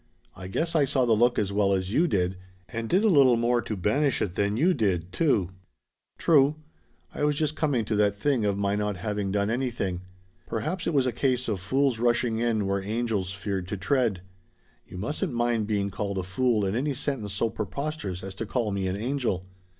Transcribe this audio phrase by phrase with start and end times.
[0.35, 2.35] "I guess I saw the look as well as you did
[2.67, 5.51] and did a little more to banish it than you did, too."
[6.17, 6.55] "True.
[7.13, 10.01] I was just coming to that thing of my not having done anything.
[10.47, 14.23] Perhaps it was a case of fools rushing in where angels feared to tread.
[14.87, 18.71] You mustn't mind being called a fool in any sentence so preposterous as to call
[18.71, 19.45] me an angel.